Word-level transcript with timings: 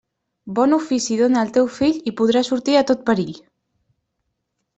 Bon 0.59 0.71
ofici 0.77 1.17
dóna 1.19 1.43
al 1.47 1.51
teu 1.57 1.69
fill 1.75 1.99
i 2.13 2.15
podrà 2.23 2.41
sortir 2.49 2.79
de 2.79 2.83
tot 2.93 3.05
perill. 3.11 3.37